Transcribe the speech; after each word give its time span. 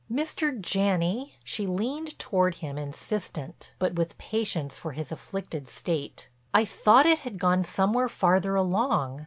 "Mr. 0.11 0.59
Janney," 0.59 1.35
she 1.43 1.67
leaned 1.67 2.17
toward 2.17 2.55
him 2.55 2.75
insistent, 2.75 3.71
but 3.77 3.93
with 3.93 4.17
patience 4.17 4.75
for 4.75 4.93
his 4.93 5.11
afflicted 5.11 5.69
state, 5.69 6.27
"I 6.55 6.65
thought 6.65 7.05
it 7.05 7.19
had 7.19 7.37
gone 7.37 7.63
somewhere 7.63 8.09
farther 8.09 8.55
along. 8.55 9.19